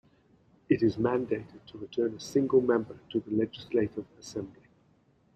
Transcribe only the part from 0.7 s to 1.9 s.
is mandated to